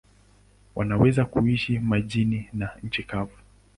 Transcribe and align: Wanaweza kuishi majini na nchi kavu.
Wanaweza 0.75 1.25
kuishi 1.25 1.79
majini 1.79 2.49
na 2.53 2.69
nchi 2.83 3.03
kavu. 3.03 3.37